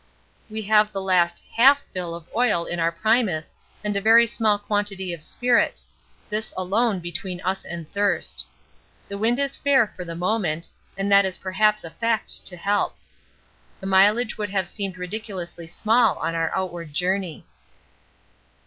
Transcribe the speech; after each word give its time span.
We 0.49 0.63
have 0.63 0.91
the 0.91 0.99
last 0.99 1.43
half 1.55 1.83
fill 1.93 2.15
of 2.15 2.27
oil 2.35 2.65
in 2.65 2.79
our 2.79 2.91
primus 2.91 3.53
and 3.83 3.95
a 3.95 4.01
very 4.01 4.25
small 4.25 4.57
quantity 4.57 5.13
of 5.13 5.21
spirit 5.21 5.79
this 6.27 6.55
alone 6.57 7.01
between 7.01 7.39
us 7.41 7.63
and 7.63 7.87
thirst. 7.91 8.47
The 9.09 9.19
wind 9.19 9.37
is 9.37 9.55
fair 9.55 9.85
for 9.85 10.03
the 10.03 10.15
moment, 10.15 10.67
and 10.97 11.11
that 11.11 11.23
is 11.23 11.37
perhaps 11.37 11.83
a 11.83 11.91
fact 11.91 12.43
to 12.47 12.57
help. 12.57 12.95
The 13.79 13.85
mileage 13.85 14.39
would 14.39 14.49
have 14.49 14.67
seemed 14.67 14.97
ridiculously 14.97 15.67
small 15.67 16.17
on 16.17 16.33
our 16.33 16.51
outward 16.57 16.95
journey. 16.95 17.45